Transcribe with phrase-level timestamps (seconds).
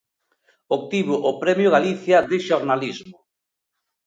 [0.77, 3.17] Obtivo o Premio Galicia de Xornalismo.